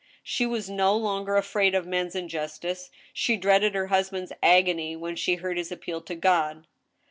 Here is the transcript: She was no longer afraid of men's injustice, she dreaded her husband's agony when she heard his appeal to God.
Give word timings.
She 0.23 0.47
was 0.47 0.67
no 0.67 0.97
longer 0.97 1.35
afraid 1.35 1.75
of 1.75 1.85
men's 1.85 2.15
injustice, 2.15 2.89
she 3.13 3.37
dreaded 3.37 3.75
her 3.75 3.85
husband's 3.89 4.33
agony 4.41 4.95
when 4.95 5.15
she 5.15 5.35
heard 5.35 5.57
his 5.59 5.71
appeal 5.71 6.01
to 6.01 6.15
God. 6.15 6.65